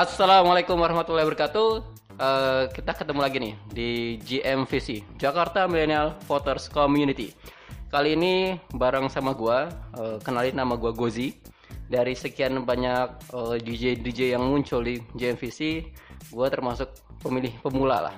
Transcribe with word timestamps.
Assalamualaikum 0.00 0.80
warahmatullahi 0.80 1.28
wabarakatuh. 1.28 1.68
Uh, 2.16 2.64
kita 2.72 2.96
ketemu 2.96 3.20
lagi 3.20 3.36
nih 3.36 3.54
di 3.68 3.90
GMVC 4.24 5.04
Jakarta 5.20 5.68
Millennial 5.68 6.16
Voters 6.24 6.72
Community. 6.72 7.36
Kali 7.92 8.16
ini 8.16 8.56
bareng 8.72 9.12
sama 9.12 9.36
gua, 9.36 9.68
uh, 10.00 10.16
kenalin 10.24 10.56
nama 10.56 10.80
gua 10.80 10.96
Gozi. 10.96 11.36
Dari 11.84 12.16
sekian 12.16 12.64
banyak 12.64 13.28
uh, 13.36 13.60
DJ 13.60 14.00
DJ 14.00 14.40
yang 14.40 14.48
muncul 14.48 14.80
di 14.80 15.04
GMVC, 15.20 15.92
gua 16.32 16.48
termasuk 16.48 16.88
pemilih 17.20 17.52
pemula 17.60 18.08
lah. 18.08 18.16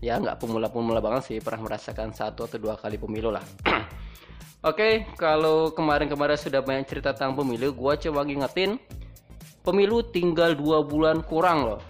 Ya 0.00 0.16
nggak 0.16 0.40
pemula-pemula 0.40 1.04
banget 1.04 1.22
sih, 1.28 1.36
pernah 1.44 1.68
merasakan 1.68 2.16
satu 2.16 2.48
atau 2.48 2.56
dua 2.56 2.80
kali 2.80 2.96
pemilu 2.96 3.28
lah. 3.28 3.44
Oke, 3.68 3.84
okay, 4.64 4.92
kalau 5.20 5.68
kemarin-kemarin 5.76 6.40
sudah 6.40 6.64
banyak 6.64 6.88
cerita 6.88 7.12
tentang 7.12 7.36
pemilu, 7.36 7.76
gua 7.76 8.00
coba 8.00 8.24
ngingetin 8.24 8.80
Pemilu 9.70 10.02
tinggal 10.02 10.58
dua 10.58 10.82
bulan 10.82 11.22
kurang 11.22 11.62
loh. 11.62 11.80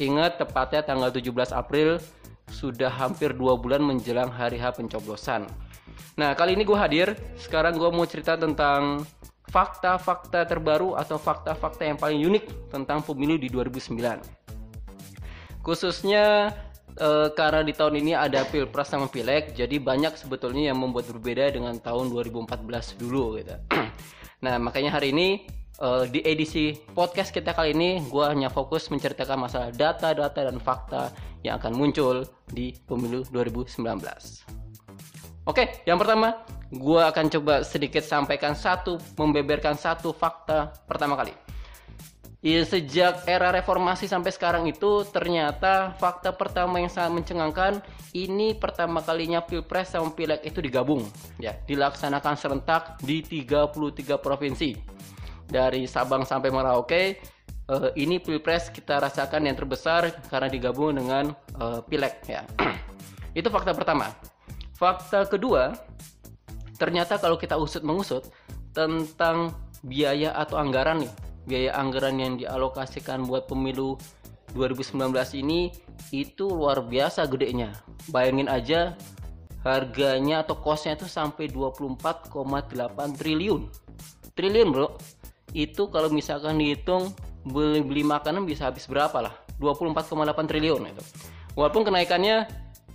Ingat 0.00 0.40
tepatnya 0.40 0.80
tanggal 0.80 1.12
17 1.12 1.52
April 1.52 2.00
sudah 2.48 2.88
hampir 2.88 3.36
dua 3.36 3.52
bulan 3.52 3.84
menjelang 3.84 4.32
hari 4.32 4.56
H 4.56 4.80
pencoblosan. 4.80 5.44
Nah 6.16 6.32
kali 6.32 6.56
ini 6.56 6.64
gue 6.64 6.72
hadir. 6.72 7.12
Sekarang 7.36 7.76
gue 7.76 7.84
mau 7.92 8.08
cerita 8.08 8.32
tentang 8.40 9.04
fakta-fakta 9.52 10.48
terbaru 10.48 10.96
atau 10.96 11.20
fakta-fakta 11.20 11.84
yang 11.84 12.00
paling 12.00 12.16
unik 12.16 12.72
tentang 12.72 13.04
pemilu 13.04 13.36
di 13.36 13.52
2009. 13.52 14.24
Khususnya 15.60 16.48
e, 16.96 17.28
karena 17.36 17.60
di 17.60 17.76
tahun 17.76 18.00
ini 18.00 18.16
ada 18.16 18.48
pilpres 18.48 18.88
sama 18.88 19.04
pileg, 19.04 19.52
jadi 19.52 19.76
banyak 19.76 20.16
sebetulnya 20.16 20.72
yang 20.72 20.80
membuat 20.80 21.12
berbeda 21.12 21.52
dengan 21.52 21.76
tahun 21.76 22.08
2014 22.08 22.96
dulu 22.96 23.36
gitu. 23.36 23.52
nah 24.48 24.56
makanya 24.56 24.96
hari 24.96 25.12
ini 25.12 25.57
uh, 25.78 26.04
di 26.06 26.20
edisi 26.26 26.74
podcast 26.92 27.30
kita 27.30 27.54
kali 27.54 27.72
ini 27.74 28.02
gue 28.06 28.24
hanya 28.26 28.50
fokus 28.50 28.90
menceritakan 28.90 29.48
masalah 29.48 29.70
data-data 29.70 30.40
dan 30.50 30.58
fakta 30.58 31.14
yang 31.46 31.58
akan 31.62 31.72
muncul 31.74 32.26
di 32.50 32.74
pemilu 32.86 33.22
2019. 33.30 33.78
Oke, 35.48 35.80
yang 35.88 35.96
pertama 35.96 36.44
gue 36.68 37.00
akan 37.00 37.26
coba 37.32 37.64
sedikit 37.64 38.04
sampaikan 38.04 38.52
satu, 38.52 39.00
membeberkan 39.16 39.78
satu 39.78 40.12
fakta 40.12 40.76
pertama 40.84 41.16
kali. 41.16 41.32
Ya, 42.38 42.62
sejak 42.62 43.26
era 43.26 43.50
reformasi 43.50 44.06
sampai 44.06 44.30
sekarang 44.30 44.70
itu 44.70 45.02
ternyata 45.10 45.98
fakta 45.98 46.30
pertama 46.30 46.78
yang 46.78 46.86
sangat 46.86 47.18
mencengangkan 47.18 47.82
ini 48.14 48.54
pertama 48.54 49.02
kalinya 49.02 49.42
pilpres 49.42 49.90
sama 49.90 50.14
pileg 50.14 50.46
itu 50.46 50.62
digabung 50.62 51.02
ya 51.42 51.58
dilaksanakan 51.66 52.38
serentak 52.38 52.94
di 53.02 53.26
33 53.26 54.22
provinsi 54.22 54.70
dari 55.48 55.88
Sabang 55.88 56.28
sampai 56.28 56.52
Merauke 56.52 57.16
uh, 57.72 57.90
ini 57.96 58.20
pilpres 58.20 58.72
kita 58.72 59.00
rasakan 59.00 59.48
yang 59.48 59.56
terbesar 59.56 60.12
karena 60.28 60.48
digabung 60.48 60.96
dengan 60.96 61.32
uh, 61.60 61.80
pileg 61.84 62.20
ya. 62.28 62.44
Itu 63.38 63.48
fakta 63.52 63.76
pertama. 63.76 64.12
Fakta 64.76 65.26
kedua 65.26 65.76
ternyata 66.78 67.18
kalau 67.18 67.34
kita 67.34 67.58
usut 67.58 67.82
mengusut 67.82 68.30
tentang 68.70 69.50
biaya 69.82 70.30
atau 70.38 70.58
anggaran 70.62 71.02
nih 71.02 71.12
biaya 71.48 71.70
anggaran 71.74 72.20
yang 72.20 72.34
dialokasikan 72.38 73.24
buat 73.24 73.48
pemilu 73.48 73.98
2019 74.52 75.12
ini 75.40 75.72
itu 76.12 76.48
luar 76.48 76.84
biasa 76.84 77.24
gedenya. 77.28 77.72
Bayangin 78.08 78.48
aja 78.48 78.96
harganya 79.66 80.46
atau 80.46 80.56
kosnya 80.56 80.96
itu 80.96 81.04
sampai 81.04 81.50
24,8 81.50 82.32
triliun. 83.18 83.68
Triliun 84.32 84.68
bro 84.70 84.94
itu 85.56 85.88
kalau 85.88 86.12
misalkan 86.12 86.60
dihitung 86.60 87.12
beli 87.48 87.80
beli 87.80 88.02
makanan 88.04 88.44
bisa 88.44 88.68
habis 88.68 88.84
berapa 88.84 89.18
lah? 89.24 89.34
24,8 89.58 90.14
triliun 90.46 90.82
itu 90.86 91.04
walaupun 91.58 91.82
kenaikannya 91.82 92.46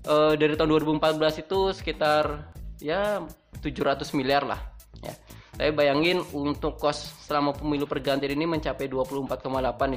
uh, 0.07 0.33
dari 0.39 0.55
tahun 0.55 0.71
2014 0.79 1.43
itu 1.43 1.59
sekitar 1.75 2.47
ya 2.79 3.19
700 3.59 4.03
miliar 4.15 4.47
lah 4.47 4.59
ya. 5.03 5.13
Tapi 5.53 5.69
bayangin 5.69 6.25
untuk 6.33 6.81
kos 6.81 7.29
selama 7.29 7.53
pemilu 7.53 7.85
pergantian 7.85 8.33
ini 8.33 8.49
mencapai 8.49 8.89
24,8 8.89 9.37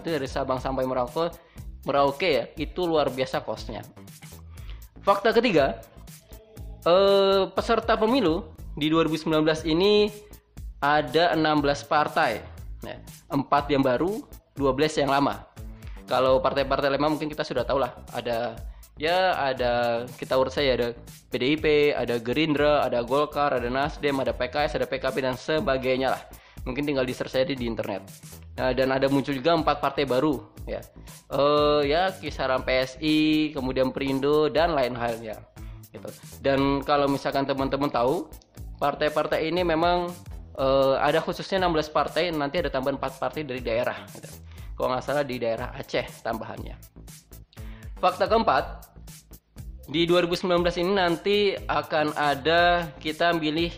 itu 0.04 0.08
dari 0.12 0.28
Sabang 0.28 0.60
sampai 0.60 0.84
Merauke 0.84 1.32
Merauke 1.86 2.28
ya 2.28 2.44
itu 2.60 2.84
luar 2.84 3.08
biasa 3.08 3.40
kosnya. 3.46 3.80
Fakta 5.00 5.32
ketiga 5.32 5.80
eh, 6.84 7.46
peserta 7.54 7.96
pemilu 7.96 8.52
di 8.76 8.92
2019 8.92 9.32
ini 9.70 10.10
ada 10.80 11.32
16 11.34 11.86
partai. 11.86 12.44
Ya, 12.84 13.00
4 13.32 13.72
yang 13.72 13.82
baru, 13.82 14.22
12 14.54 15.00
yang 15.00 15.10
lama. 15.10 15.42
Kalau 16.06 16.38
partai-partai 16.38 16.92
lama 16.92 17.10
mungkin 17.10 17.26
kita 17.26 17.42
sudah 17.42 17.66
tahu 17.66 17.82
lah, 17.82 17.90
ada 18.14 18.54
ya 18.96 19.36
ada 19.36 20.04
kita 20.16 20.38
urut 20.38 20.54
saya 20.54 20.78
ada 20.78 20.88
PDIP, 21.34 21.92
ada 21.92 22.16
Gerindra, 22.22 22.86
ada 22.86 23.02
Golkar, 23.02 23.52
ada 23.52 23.66
Nasdem, 23.66 24.16
ada 24.22 24.30
PKS, 24.30 24.78
ada 24.78 24.86
PKB 24.86 25.16
dan 25.26 25.34
sebagainya 25.34 26.14
lah. 26.14 26.22
Mungkin 26.62 26.86
tinggal 26.86 27.06
di 27.06 27.14
search 27.14 27.38
aja 27.38 27.54
di 27.54 27.66
internet. 27.66 28.06
Nah, 28.58 28.72
dan 28.74 28.90
ada 28.90 29.06
muncul 29.06 29.36
juga 29.36 29.54
empat 29.54 29.78
partai 29.78 30.06
baru 30.06 30.42
ya. 30.66 30.82
Uh, 31.30 31.82
ya 31.82 32.10
kisaran 32.18 32.62
PSI, 32.62 33.50
kemudian 33.54 33.90
Perindo 33.90 34.50
dan 34.50 34.74
lain 34.74 34.94
halnya. 34.94 35.38
Gitu. 35.90 36.08
Dan 36.42 36.82
kalau 36.82 37.06
misalkan 37.06 37.46
teman-teman 37.46 37.90
tahu, 37.90 38.26
partai-partai 38.82 39.46
ini 39.46 39.62
memang 39.62 40.10
uh, 40.58 40.96
ada 41.00 41.20
khususnya 41.22 41.62
16 41.62 41.92
partai 41.92 42.32
nanti 42.32 42.60
ada 42.60 42.72
tambahan 42.72 42.98
4 42.98 43.22
partai 43.22 43.40
dari 43.44 43.60
daerah 43.60 44.04
gitu. 44.12 44.28
kalau 44.76 44.96
nggak 44.96 45.04
salah 45.04 45.24
di 45.24 45.36
daerah 45.40 45.72
Aceh 45.76 46.06
tambahannya 46.24 46.76
fakta 48.00 48.28
keempat 48.28 48.64
di 49.86 50.02
2019 50.04 50.82
ini 50.82 50.92
nanti 50.92 51.36
akan 51.54 52.12
ada 52.18 52.90
kita 52.98 53.30
pilih 53.38 53.70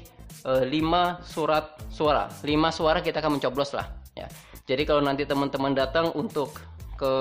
uh, 0.49 0.65
eh, 0.65 0.81
5 0.81 1.23
surat 1.23 1.77
suara 1.93 2.31
5 2.41 2.49
suara 2.73 2.99
kita 3.05 3.21
akan 3.21 3.37
mencoblos 3.37 3.77
lah 3.77 3.87
ya 4.17 4.27
jadi 4.65 4.85
kalau 4.85 5.01
nanti 5.01 5.25
teman-teman 5.25 5.73
datang 5.73 6.13
untuk 6.17 6.57
ke 6.99 7.13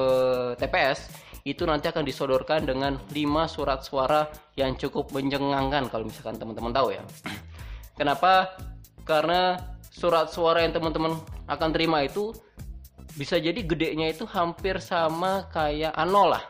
TPS 0.58 1.28
itu 1.48 1.64
nanti 1.64 1.88
akan 1.88 2.04
disodorkan 2.04 2.68
dengan 2.68 3.00
5 3.08 3.16
surat 3.48 3.80
suara 3.80 4.28
yang 4.60 4.76
cukup 4.76 5.16
mencengangkan 5.16 5.88
kalau 5.88 6.04
misalkan 6.04 6.36
teman-teman 6.36 6.76
tahu 6.76 6.92
ya. 6.92 7.00
Kenapa? 8.00 8.52
Karena 9.08 9.56
surat 9.88 10.30
suara 10.30 10.62
yang 10.62 10.76
teman-teman 10.76 11.18
akan 11.48 11.70
terima 11.72 12.04
itu 12.04 12.36
bisa 13.18 13.40
jadi 13.42 13.58
gedenya 13.66 14.14
itu 14.14 14.28
hampir 14.30 14.78
sama 14.78 15.50
kayak 15.50 15.96
ano 15.98 16.38
lah 16.38 16.44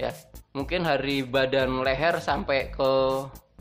ya 0.00 0.10
mungkin 0.56 0.82
hari 0.82 1.22
badan 1.22 1.84
leher 1.86 2.18
sampai 2.18 2.74
ke 2.74 2.90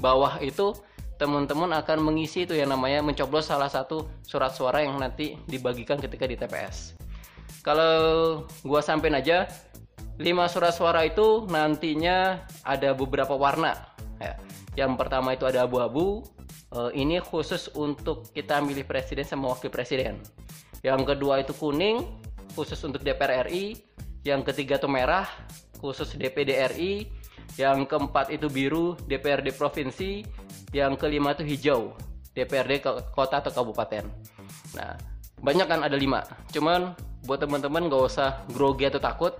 bawah 0.01 0.41
itu 0.41 0.73
teman-teman 1.21 1.73
akan 1.77 2.01
mengisi 2.01 2.49
itu 2.49 2.57
yang 2.57 2.73
namanya 2.73 3.05
mencoblos 3.05 3.49
salah 3.49 3.69
satu 3.69 4.09
surat 4.25 4.53
suara 4.53 4.81
yang 4.81 4.97
nanti 4.97 5.37
dibagikan 5.45 6.01
ketika 6.01 6.25
di 6.25 6.33
TPS 6.33 6.97
kalau 7.61 8.45
gua 8.65 8.81
sampein 8.81 9.17
aja 9.17 9.45
lima 10.17 10.49
surat 10.49 10.73
suara 10.73 11.05
itu 11.05 11.45
nantinya 11.45 12.41
ada 12.65 12.97
beberapa 12.97 13.37
warna 13.37 13.77
ya. 14.17 14.33
yang 14.73 14.97
pertama 14.97 15.37
itu 15.37 15.45
ada 15.45 15.65
abu-abu 15.65 16.25
uh, 16.77 16.91
ini 16.93 17.17
khusus 17.17 17.73
untuk 17.73 18.29
kita 18.29 18.61
milih 18.61 18.85
presiden 18.85 19.25
sama 19.25 19.57
wakil 19.57 19.73
presiden. 19.73 20.21
Yang 20.85 21.13
kedua 21.13 21.41
itu 21.41 21.57
kuning, 21.57 22.05
khusus 22.53 22.77
untuk 22.85 23.01
DPR 23.01 23.49
RI. 23.49 23.73
Yang 24.21 24.53
ketiga 24.53 24.77
itu 24.77 24.85
merah, 24.85 25.25
khusus 25.81 26.13
DPD 26.13 26.53
RI. 26.77 27.09
Yang 27.57 27.89
keempat 27.89 28.29
itu 28.29 28.45
biru, 28.47 28.93
DPRD 29.09 29.57
provinsi. 29.57 30.21
Yang 30.69 31.01
kelima 31.01 31.33
itu 31.33 31.41
hijau, 31.47 31.97
DPRD 32.37 32.85
kota 33.15 33.41
atau 33.41 33.49
kabupaten. 33.49 34.05
Nah, 34.77 34.93
banyak 35.41 35.65
kan 35.65 35.81
ada 35.81 35.97
lima. 35.97 36.21
Cuman 36.53 36.93
buat 37.25 37.41
teman-teman 37.41 37.89
nggak 37.89 38.03
usah 38.03 38.45
grogi 38.53 38.85
atau 38.85 39.01
takut. 39.01 39.33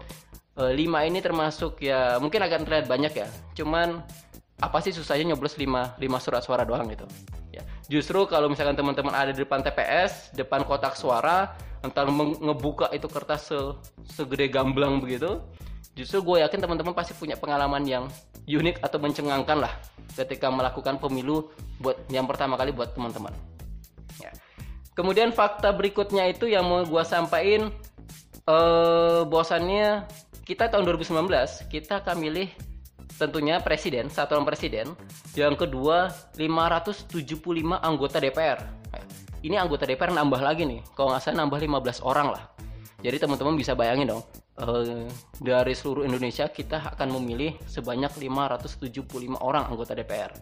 E, 0.57 0.74
lima 0.74 1.06
ini 1.06 1.22
termasuk 1.22 1.84
ya 1.84 2.18
mungkin 2.18 2.42
akan 2.42 2.63
terlihat 2.66 2.86
banyak 2.89 3.13
ya. 3.13 3.28
Cuman 3.54 4.01
apa 4.57 4.81
sih 4.81 4.89
susahnya 4.89 5.33
nyoblos 5.33 5.54
5 5.54 6.01
5 6.01 6.24
surat 6.25 6.42
suara 6.42 6.65
doang 6.65 6.89
gitu. 6.89 7.06
Ya. 7.54 7.62
Justru 7.89 8.25
kalau 8.25 8.50
misalkan 8.50 8.74
teman-teman 8.74 9.13
ada 9.13 9.30
di 9.30 9.45
depan 9.45 9.62
TPS, 9.62 10.33
depan 10.33 10.65
kotak 10.65 10.98
suara, 10.98 11.54
entar 11.86 12.09
ngebuka 12.09 12.89
itu 12.89 13.06
kertas 13.06 13.54
se 13.54 13.59
segede 14.09 14.50
gamblang 14.50 14.98
begitu, 14.98 15.38
justru 15.94 16.25
gue 16.25 16.38
yakin 16.42 16.57
teman-teman 16.57 16.98
pasti 16.98 17.13
punya 17.13 17.38
pengalaman 17.38 17.86
yang 17.86 18.09
unik 18.50 18.81
atau 18.81 18.98
mencengangkan 18.98 19.62
lah 19.62 19.74
ketika 20.18 20.50
melakukan 20.50 20.98
pemilu 20.98 21.53
buat 21.77 21.98
yang 22.10 22.25
pertama 22.25 22.57
kali 22.57 22.74
buat 22.74 22.98
teman-teman. 22.98 23.33
Ya. 24.18 24.33
Kemudian 24.98 25.30
fakta 25.30 25.69
berikutnya 25.69 26.25
itu 26.33 26.50
yang 26.50 26.65
mau 26.65 26.81
gue 26.81 27.03
sampaikan 27.06 27.69
eh 28.48 29.21
bosannya 29.27 30.07
kita 30.48 30.71
tahun 30.71 30.88
2019 30.88 31.27
kita 31.68 32.00
akan 32.01 32.15
milih 32.24 32.48
tentunya 33.18 33.60
presiden, 33.60 34.08
satu 34.08 34.38
orang 34.38 34.48
presiden. 34.48 34.94
Yang 35.34 35.68
kedua, 35.68 36.14
575 36.38 37.81
anggota 37.81 38.22
DPR. 38.22 38.62
Ini 39.42 39.58
anggota 39.58 39.86
DPR 39.86 40.14
nambah 40.14 40.42
lagi 40.42 40.66
nih. 40.66 40.81
Kalau 40.94 41.14
nggak 41.14 41.22
salah 41.22 41.46
nambah 41.46 41.60
15 41.62 42.02
orang 42.06 42.34
lah. 42.34 42.44
Jadi 43.02 43.18
teman-teman 43.22 43.54
bisa 43.58 43.78
bayangin 43.78 44.18
dong. 44.18 44.24
uh, 44.58 45.06
dari 45.38 45.78
seluruh 45.78 46.02
Indonesia 46.02 46.50
kita 46.50 46.98
akan 46.98 47.14
memilih 47.22 47.54
sebanyak 47.69 48.10
575 48.18 49.38
orang 49.38 49.70
anggota 49.70 49.94
DPR. 49.94 50.34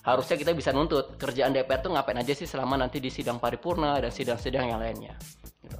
Harusnya 0.00 0.40
kita 0.40 0.56
bisa 0.56 0.72
nuntut 0.72 1.20
kerjaan 1.20 1.52
DPR 1.52 1.84
tuh 1.84 1.92
ngapain 1.92 2.16
aja 2.16 2.32
sih 2.32 2.48
selama 2.48 2.80
nanti 2.80 2.96
di 2.96 3.12
sidang 3.12 3.36
paripurna 3.36 4.00
dan 4.00 4.08
sidang-sidang 4.08 4.72
yang 4.72 4.80
lainnya. 4.80 5.20
Gitu. 5.60 5.76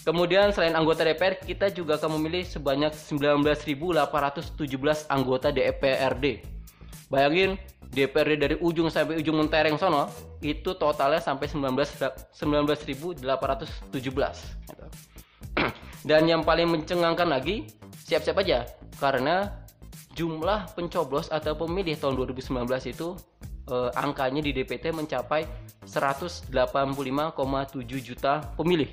Kemudian 0.00 0.48
selain 0.48 0.72
anggota 0.72 1.04
DPR, 1.04 1.36
kita 1.36 1.68
juga 1.68 2.00
akan 2.00 2.16
memilih 2.16 2.48
sebanyak 2.48 2.96
19.817 2.96 4.56
anggota 5.12 5.52
DPRD. 5.52 6.40
Bayangin 7.12 7.60
DPRD 7.90 8.32
dari 8.38 8.56
ujung 8.62 8.86
sampai 8.88 9.18
ujung 9.18 9.36
mentereng 9.42 9.74
sono 9.76 10.06
itu 10.40 10.78
totalnya 10.78 11.18
sampai 11.18 11.50
19 11.50 11.74
19.817 12.32 13.20
gitu. 13.98 14.86
Dan 16.08 16.22
yang 16.30 16.46
paling 16.46 16.70
mencengangkan 16.70 17.28
lagi 17.28 17.68
siap-siap 18.06 18.40
aja 18.40 18.64
karena 18.96 19.52
jumlah 20.16 20.72
pencoblos 20.72 21.28
atau 21.28 21.52
pemilih 21.58 21.98
tahun 21.98 22.16
2019 22.30 22.64
itu 22.88 23.18
eh, 23.68 23.90
angkanya 23.98 24.40
di 24.40 24.54
DPT 24.54 24.94
mencapai 24.94 25.44
185,7 25.84 26.48
juta 28.00 28.40
pemilih. 28.56 28.88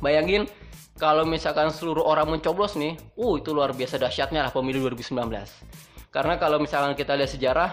Bayangin 0.00 0.48
kalau 0.96 1.24
misalkan 1.24 1.72
seluruh 1.72 2.04
orang 2.04 2.28
mencoblos 2.28 2.76
nih, 2.76 2.96
uh 3.16 3.34
itu 3.40 3.52
luar 3.56 3.72
biasa 3.72 3.96
dahsyatnya 3.96 4.48
lah 4.48 4.52
pemilu 4.52 4.84
2019 4.88 5.80
karena 6.10 6.34
kalau 6.36 6.58
misalnya 6.58 6.94
kita 6.98 7.14
lihat 7.14 7.30
sejarah 7.30 7.70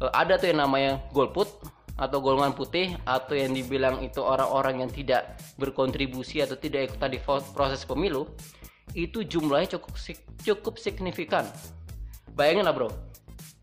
eh, 0.00 0.12
ada 0.12 0.40
tuh 0.40 0.48
yang 0.50 0.64
namanya 0.64 1.04
golput 1.12 1.48
atau 1.96 2.20
golongan 2.20 2.52
putih 2.52 2.92
atau 3.08 3.32
yang 3.32 3.56
dibilang 3.56 4.04
itu 4.04 4.20
orang-orang 4.20 4.84
yang 4.84 4.90
tidak 4.92 5.40
berkontribusi 5.56 6.44
atau 6.44 6.56
tidak 6.56 6.92
ikutan 6.92 7.08
di 7.08 7.20
proses 7.56 7.88
pemilu 7.88 8.28
itu 8.92 9.24
jumlahnya 9.24 9.76
cukup 9.76 9.96
cukup 10.44 10.74
signifikan. 10.76 11.44
Bayangin 12.36 12.68
lah 12.68 12.76
bro, 12.76 12.92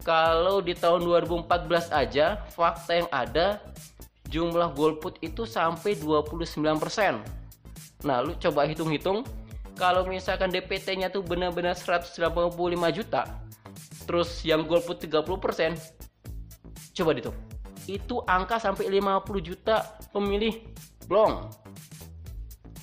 kalau 0.02 0.66
di 0.66 0.74
tahun 0.74 1.06
2014 1.06 1.94
aja 1.94 2.42
fakta 2.58 3.06
yang 3.06 3.10
ada 3.14 3.62
jumlah 4.34 4.74
golput 4.74 5.22
itu 5.22 5.46
sampai 5.46 5.94
29%. 5.94 6.42
Nah, 8.04 8.20
lu 8.20 8.36
coba 8.36 8.68
hitung-hitung 8.68 9.24
kalau 9.74 10.06
misalkan 10.06 10.54
DPT-nya 10.54 11.10
tuh 11.10 11.26
benar-benar 11.26 11.74
185 11.74 12.20
juta, 12.94 13.26
terus 14.06 14.44
yang 14.46 14.68
golput 14.68 15.02
30% 15.02 15.24
coba 16.94 17.12
dihitung. 17.16 17.38
Itu 17.90 18.22
angka 18.24 18.62
sampai 18.62 18.88
50 18.88 19.42
juta 19.42 19.98
pemilih 20.14 20.62
blong. 21.10 21.50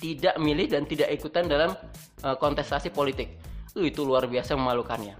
Tidak 0.01 0.41
milih 0.41 0.67
dan 0.67 0.83
tidak 0.89 1.13
ikutan 1.13 1.45
dalam 1.45 1.77
uh, 2.25 2.35
kontestasi 2.35 2.89
politik. 2.89 3.37
Uh, 3.77 3.85
itu 3.85 4.01
luar 4.01 4.25
biasa 4.25 4.57
memalukannya. 4.57 5.13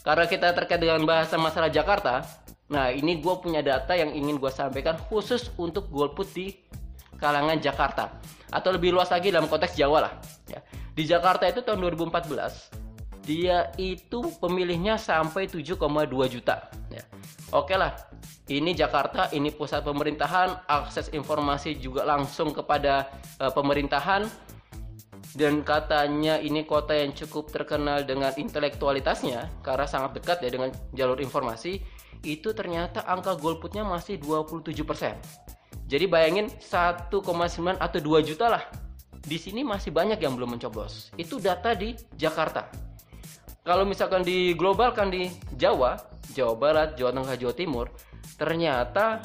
Karena 0.00 0.24
kita 0.24 0.54
terkait 0.56 0.80
dengan 0.80 1.02
bahasa 1.04 1.36
masalah 1.36 1.68
Jakarta 1.68 2.24
nah 2.70 2.86
ini 2.86 3.18
gue 3.18 3.34
punya 3.42 3.66
data 3.66 3.98
yang 3.98 4.14
ingin 4.14 4.38
gue 4.38 4.46
sampaikan 4.46 4.94
khusus 5.10 5.50
untuk 5.58 5.90
golput 5.90 6.30
di 6.30 6.54
kalangan 7.20 7.60
Jakarta 7.60 8.18
atau 8.50 8.70
lebih 8.74 8.90
luas 8.90 9.12
lagi 9.12 9.30
dalam 9.30 9.46
konteks 9.46 9.78
Jawa 9.78 10.08
lah 10.08 10.12
ya. 10.50 10.58
di 10.96 11.04
Jakarta 11.06 11.46
itu 11.46 11.62
tahun 11.62 11.84
2014 11.94 12.80
dia 13.22 13.70
itu 13.78 14.32
pemilihnya 14.42 14.96
sampai 14.98 15.46
7,2 15.46 15.76
juta 16.26 16.66
ya. 16.90 17.04
Oke 17.50 17.74
lah, 17.74 17.94
ini 18.46 18.74
Jakarta, 18.78 19.26
ini 19.34 19.50
pusat 19.50 19.82
pemerintahan, 19.82 20.70
akses 20.70 21.10
informasi 21.10 21.78
juga 21.78 22.06
langsung 22.06 22.54
kepada 22.54 23.10
uh, 23.42 23.50
pemerintahan 23.50 24.26
dan 25.38 25.62
katanya 25.62 26.42
ini 26.42 26.66
kota 26.66 26.94
yang 26.94 27.14
cukup 27.14 27.54
terkenal 27.54 28.02
dengan 28.02 28.34
intelektualitasnya 28.34 29.46
karena 29.62 29.86
sangat 29.86 30.18
dekat 30.18 30.42
ya 30.42 30.50
dengan 30.50 30.70
jalur 30.90 31.22
informasi 31.22 31.78
itu 32.26 32.50
ternyata 32.50 33.06
angka 33.06 33.38
golputnya 33.38 33.86
masih 33.86 34.18
27%. 34.18 35.59
Jadi 35.90 36.06
bayangin 36.06 36.46
1,9 36.46 37.10
atau 37.82 37.98
2 37.98 38.22
juta 38.22 38.46
lah. 38.46 38.62
Di 39.20 39.36
sini 39.36 39.66
masih 39.66 39.90
banyak 39.90 40.22
yang 40.22 40.38
belum 40.38 40.54
mencoblos. 40.54 41.10
Itu 41.18 41.42
data 41.42 41.74
di 41.74 41.98
Jakarta 42.14 42.90
kalau 43.60 43.84
misalkan 43.84 44.24
diglobalkan 44.24 45.12
di 45.12 45.28
Jawa, 45.54 46.00
Jawa 46.32 46.54
Barat, 46.56 46.96
Jawa 46.96 47.12
Tengah, 47.12 47.36
Jawa 47.36 47.54
Timur, 47.54 47.86
ternyata 48.40 49.20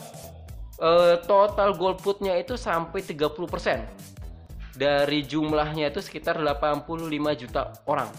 eh, 0.78 1.16
total 1.24 1.74
golputnya 1.80 2.36
itu 2.36 2.60
sampai 2.60 3.00
30%. 3.00 4.76
Dari 4.76 5.24
jumlahnya 5.24 5.88
itu 5.88 6.04
sekitar 6.04 6.36
85 6.36 7.08
juta 7.40 7.72
orang. 7.88 8.12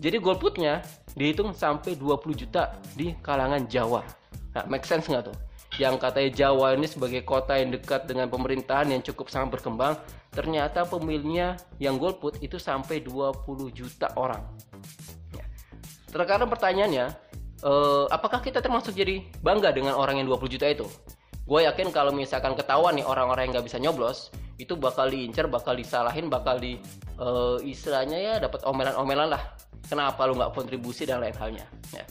Jadi 0.00 0.16
golputnya 0.16 0.80
dihitung 1.12 1.52
sampai 1.52 2.00
20 2.00 2.32
juta 2.32 2.80
di 2.96 3.12
kalangan 3.20 3.68
Jawa. 3.68 4.00
Nah, 4.56 4.64
make 4.72 4.88
sense 4.88 5.04
nggak 5.04 5.28
tuh? 5.28 5.36
Yang 5.80 5.96
katanya 5.96 6.30
Jawa 6.36 6.76
ini 6.76 6.84
sebagai 6.84 7.24
kota 7.24 7.56
yang 7.56 7.72
dekat 7.72 8.04
dengan 8.04 8.28
pemerintahan 8.28 8.92
yang 8.92 9.00
cukup 9.00 9.32
sangat 9.32 9.56
berkembang, 9.56 9.96
ternyata 10.28 10.84
pemilihnya 10.84 11.56
yang 11.80 11.96
golput 11.96 12.36
itu 12.44 12.60
sampai 12.60 13.00
20 13.00 13.72
juta 13.72 14.12
orang. 14.20 14.44
Terkadang 16.12 16.52
pertanyaannya, 16.52 17.16
uh, 17.64 18.04
apakah 18.12 18.44
kita 18.44 18.60
termasuk 18.60 18.92
jadi 18.92 19.24
bangga 19.40 19.72
dengan 19.72 19.96
orang 19.96 20.20
yang 20.20 20.28
20 20.28 20.52
juta 20.52 20.68
itu? 20.68 20.84
Gue 21.48 21.64
yakin 21.64 21.88
kalau 21.96 22.12
misalkan 22.12 22.52
ketahuan 22.52 23.00
nih 23.00 23.06
orang-orang 23.08 23.48
yang 23.48 23.52
nggak 23.56 23.66
bisa 23.72 23.80
nyoblos, 23.80 24.28
itu 24.60 24.76
bakal 24.76 25.08
diincar, 25.08 25.48
bakal 25.48 25.72
disalahin, 25.72 26.28
bakal 26.28 26.60
di 26.60 26.76
uh, 27.16 27.56
istilahnya 27.64 28.20
ya 28.20 28.34
dapat 28.36 28.60
omelan-omelan 28.68 29.32
lah. 29.32 29.56
Kenapa 29.88 30.28
lu 30.28 30.36
nggak 30.36 30.52
kontribusi 30.52 31.08
dan 31.08 31.24
lain 31.24 31.32
halnya? 31.40 31.64
Ya. 31.96 32.04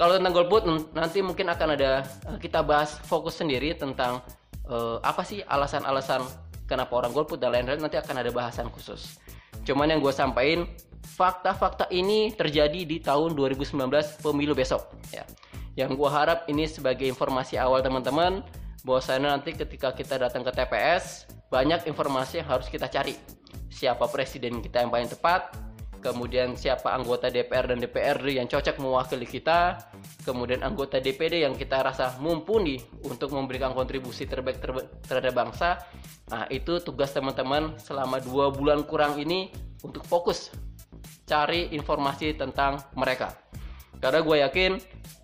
Kalau 0.00 0.16
tentang 0.16 0.32
golput 0.32 0.64
nanti 0.96 1.20
mungkin 1.20 1.52
akan 1.52 1.76
ada 1.76 2.00
eh, 2.32 2.38
kita 2.40 2.64
bahas 2.64 2.96
fokus 3.04 3.36
sendiri 3.36 3.76
tentang 3.76 4.24
uh, 4.64 4.96
apa 5.04 5.20
sih 5.20 5.44
alasan-alasan 5.44 6.24
kenapa 6.64 7.04
orang 7.04 7.12
golput 7.12 7.36
dan 7.36 7.52
lain-lain 7.52 7.84
nanti 7.84 8.00
akan 8.00 8.24
ada 8.24 8.32
bahasan 8.32 8.72
khusus. 8.72 9.20
Cuman 9.60 9.92
yang 9.92 10.00
gue 10.00 10.08
sampaikan 10.08 10.64
fakta-fakta 11.04 11.92
ini 11.92 12.32
terjadi 12.32 12.88
di 12.88 12.96
tahun 13.04 13.36
2019 13.36 13.76
pemilu 14.24 14.56
besok 14.56 14.88
ya. 15.12 15.28
Yang 15.76 16.00
gue 16.00 16.08
harap 16.08 16.48
ini 16.48 16.64
sebagai 16.64 17.04
informasi 17.04 17.60
awal 17.60 17.84
teman-teman 17.84 18.40
bahwasanya 18.88 19.36
nanti 19.36 19.52
ketika 19.52 19.92
kita 19.92 20.16
datang 20.16 20.40
ke 20.40 20.52
TPS 20.56 21.28
banyak 21.52 21.84
informasi 21.84 22.40
yang 22.40 22.48
harus 22.48 22.72
kita 22.72 22.88
cari. 22.88 23.20
Siapa 23.68 24.08
presiden 24.08 24.64
kita 24.64 24.80
yang 24.80 24.88
paling 24.88 25.12
tepat, 25.12 25.52
kemudian 26.00 26.56
siapa 26.56 26.90
anggota 26.96 27.28
DPR 27.28 27.70
dan 27.70 27.78
DPRD 27.78 28.40
yang 28.40 28.48
cocok 28.48 28.80
mewakili 28.80 29.28
kita, 29.28 29.76
kemudian 30.22 30.60
anggota 30.60 31.00
DPD 31.00 31.44
yang 31.44 31.56
kita 31.56 31.80
rasa 31.80 32.16
mumpuni 32.20 32.80
untuk 33.04 33.32
memberikan 33.32 33.72
kontribusi 33.72 34.28
terbaik 34.28 34.60
terhadap 35.04 35.32
bangsa. 35.32 35.80
Nah, 36.30 36.46
itu 36.52 36.78
tugas 36.80 37.10
teman-teman 37.10 37.74
selama 37.80 38.22
dua 38.22 38.52
bulan 38.54 38.86
kurang 38.86 39.18
ini 39.18 39.50
untuk 39.82 40.04
fokus 40.06 40.52
cari 41.30 41.70
informasi 41.74 42.34
tentang 42.34 42.82
mereka. 42.98 43.34
Karena 44.00 44.20
gue 44.24 44.36
yakin 44.40 44.70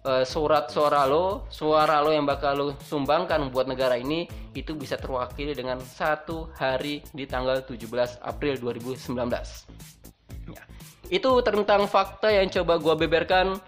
uh, 0.04 0.24
surat 0.24 0.68
suara 0.68 1.08
lo, 1.08 1.48
suara 1.48 1.98
lo 2.04 2.12
yang 2.12 2.28
bakal 2.28 2.52
lo 2.54 2.66
sumbangkan 2.84 3.48
buat 3.50 3.66
negara 3.66 3.96
ini 3.96 4.28
itu 4.52 4.76
bisa 4.76 4.94
terwakili 5.00 5.56
dengan 5.56 5.80
satu 5.82 6.52
hari 6.54 7.02
di 7.10 7.24
tanggal 7.24 7.64
17 7.64 8.22
April 8.22 8.54
2019. 8.60 10.52
Ya. 10.52 10.62
Itu 11.08 11.40
tentang 11.42 11.88
fakta 11.88 12.30
yang 12.30 12.52
coba 12.52 12.78
gue 12.78 12.94
beberkan 13.08 13.58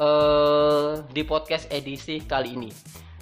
uh, 0.00 1.02
di 1.10 1.22
podcast 1.26 1.68
edisi 1.72 2.22
kali 2.24 2.56
ini. 2.56 2.70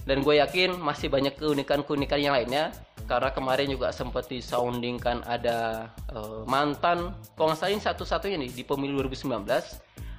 Dan 0.05 0.21
gue 0.21 0.37
yakin 0.37 0.77
masih 0.77 1.09
banyak 1.09 1.41
keunikan-keunikan 1.41 2.21
yang 2.21 2.37
lainnya 2.37 2.77
karena 3.05 3.31
kemarin 3.33 3.69
juga 3.69 3.93
sempat 3.93 4.29
disoundingkan 4.29 5.25
ada 5.29 5.89
uh, 6.13 6.45
mantan 6.49 7.13
kalau 7.37 7.53
nggak 7.53 7.61
salah 7.61 7.93
satu-satunya 7.93 8.41
nih 8.41 8.51
di 8.53 8.65
pemilu 8.65 9.05
2019 9.05 9.45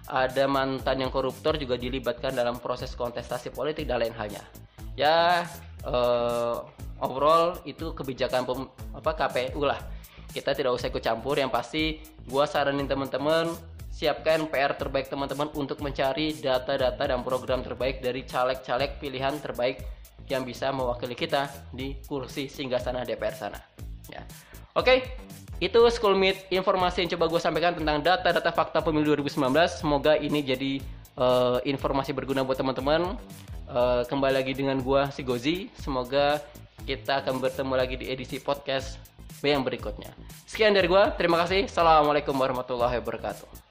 ada 0.05 0.43
mantan 0.45 1.01
yang 1.01 1.09
koruptor 1.09 1.57
juga 1.57 1.81
dilibatkan 1.81 2.37
dalam 2.37 2.61
proses 2.61 2.93
kontestasi 2.93 3.49
politik 3.49 3.89
dan 3.89 4.05
lain 4.05 4.13
halnya 4.13 4.45
ya 4.93 5.49
uh, 5.81 6.61
overall 7.01 7.57
itu 7.65 7.89
kebijakan 7.97 8.45
pem, 8.45 8.69
apa 8.93 9.11
KPU 9.17 9.65
lah 9.65 9.81
kita 10.29 10.53
tidak 10.53 10.77
usah 10.77 10.93
ikut 10.93 11.01
campur 11.01 11.41
yang 11.41 11.49
pasti 11.49 12.05
gua 12.29 12.45
saranin 12.45 12.85
teman-teman 12.85 13.49
siapkan 13.95 14.43
PR 14.51 14.75
terbaik 14.75 15.07
teman-teman 15.07 15.47
untuk 15.55 15.79
mencari 15.79 16.35
data-data 16.35 16.99
dan 16.99 17.23
program 17.23 17.63
terbaik 17.63 18.03
dari 18.03 18.27
caleg-caleg 18.27 18.99
pilihan 18.99 19.39
terbaik 19.39 19.87
yang 20.27 20.43
bisa 20.43 20.67
mewakili 20.75 21.15
kita 21.15 21.47
di 21.71 21.95
kursi 22.03 22.51
singgah 22.51 22.83
sana 22.83 23.07
DPR 23.07 23.31
sana. 23.31 23.59
Ya. 24.11 24.27
Oke, 24.75 25.15
itu 25.63 25.79
School 25.87 26.19
Meet 26.19 26.51
informasi 26.51 27.07
yang 27.07 27.15
coba 27.15 27.31
gue 27.31 27.39
sampaikan 27.39 27.71
tentang 27.71 28.03
data-data 28.03 28.51
fakta 28.51 28.83
pemilu 28.83 29.15
2019. 29.15 29.55
Semoga 29.79 30.19
ini 30.19 30.43
jadi 30.43 30.83
uh, 31.15 31.63
informasi 31.63 32.11
berguna 32.11 32.43
buat 32.43 32.59
teman-teman. 32.59 33.15
Uh, 33.65 34.03
kembali 34.11 34.43
lagi 34.43 34.51
dengan 34.51 34.83
gue 34.83 35.01
si 35.15 35.23
Gozi. 35.23 35.71
Semoga 35.79 36.43
kita 36.83 37.23
akan 37.23 37.39
bertemu 37.39 37.73
lagi 37.79 37.95
di 37.95 38.11
edisi 38.11 38.43
podcast 38.43 38.99
yang 39.39 39.63
berikutnya. 39.63 40.11
Sekian 40.49 40.73
dari 40.73 40.89
gua, 40.89 41.13
terima 41.13 41.37
kasih. 41.45 41.69
Assalamualaikum 41.69 42.33
warahmatullahi 42.33 42.97
wabarakatuh. 42.99 43.64